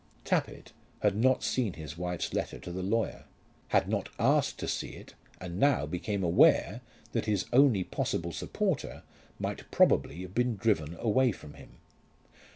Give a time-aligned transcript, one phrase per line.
[0.25, 0.71] Tappitt
[1.01, 3.25] had not seen his wife's letter to the lawyer,
[3.67, 6.81] had not asked to see it, and now became aware
[7.11, 9.03] that his only possible supporter
[9.37, 11.77] might probably have been driven away from him.